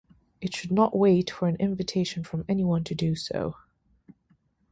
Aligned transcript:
It 0.41 0.55
should 0.55 0.71
not 0.71 0.97
wait 0.97 1.29
for 1.29 1.47
an 1.47 1.57
invitation 1.57 2.23
from 2.23 2.43
anyone 2.49 2.83
to 2.85 2.95
do 2.95 3.13
so. 3.13 3.55